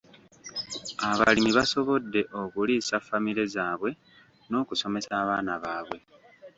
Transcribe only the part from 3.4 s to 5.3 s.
zaabwe n'okusomesa